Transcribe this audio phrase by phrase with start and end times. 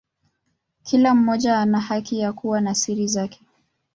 [0.83, 3.39] Kila mmoja ana haki ya kuwa na siri zake.